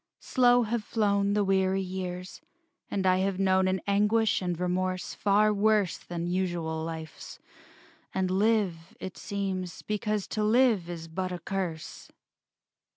[0.19, 2.41] Slow have flown The weary years:
[2.89, 7.37] and I have known An anguish and remorse far worse Than usual life's;
[8.11, 12.09] and live, it seems, Because to live is but a curse....